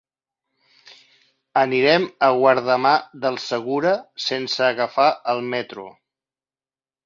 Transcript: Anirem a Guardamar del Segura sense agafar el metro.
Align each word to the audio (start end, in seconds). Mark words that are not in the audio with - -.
Anirem 1.63 2.07
a 2.29 2.31
Guardamar 2.41 2.95
del 3.27 3.39
Segura 3.45 3.95
sense 4.31 4.67
agafar 4.73 5.09
el 5.37 5.47
metro. 5.57 5.89